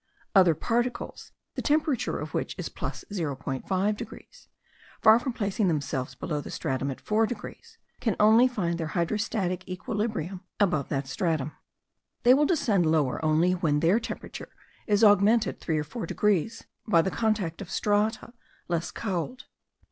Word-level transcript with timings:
Other 0.33 0.55
particles, 0.55 1.31
the 1.53 1.61
temperature 1.61 2.17
of 2.17 2.33
which 2.33 2.55
is 2.57 2.69
+0.5 2.69 3.95
degrees, 3.97 4.47
far 4.99 5.19
from 5.19 5.31
placing 5.31 5.67
themselves 5.67 6.15
below 6.15 6.41
the 6.41 6.49
stratum 6.49 6.89
at 6.89 6.99
4 6.99 7.27
degrees, 7.27 7.77
can 7.99 8.15
only 8.19 8.47
find 8.47 8.79
their 8.79 8.87
hydrostatic 8.97 9.69
equilibrium 9.69 10.41
above 10.59 10.89
that 10.89 11.05
stratum. 11.07 11.51
They 12.23 12.33
will 12.33 12.47
descend 12.47 12.87
lower 12.87 13.23
only 13.23 13.51
when 13.51 13.79
their 13.79 13.99
temperature 13.99 14.49
is 14.87 15.03
augmented 15.03 15.59
3 15.59 15.77
or 15.77 15.83
4 15.83 16.07
degrees 16.07 16.65
by 16.87 17.03
the 17.03 17.11
contact 17.11 17.61
of 17.61 17.69
strata 17.69 18.33
less 18.67 18.89
cold. 18.89 19.45